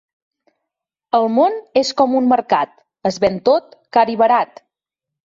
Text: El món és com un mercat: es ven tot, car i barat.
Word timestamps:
El 1.17 1.27
món 1.33 1.59
és 1.81 1.91
com 2.01 2.15
un 2.21 2.29
mercat: 2.31 2.71
es 3.11 3.21
ven 3.25 3.37
tot, 3.51 3.77
car 3.99 4.07
i 4.15 4.17
barat. 4.23 4.65